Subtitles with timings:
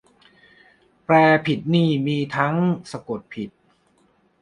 [1.05, 1.15] แปล
[1.45, 2.55] ผิดนี่มีทั้ง
[2.91, 3.49] สะกดผิด